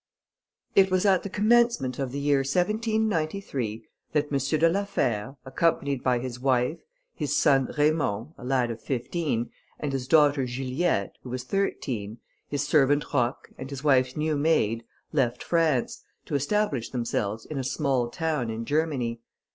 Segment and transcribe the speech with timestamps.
[0.75, 4.59] It was at the commencement of the year 1793, that M.
[4.59, 6.79] de la Fère, accompanied by his wife,
[7.13, 12.17] his son Raymond, a lad of fifteen, and his daughter Juliette, who was thirteen,
[12.47, 14.83] his servant Roch, and his wife's new maid,
[15.13, 19.21] left France, to establish themselves in a small town in Germany.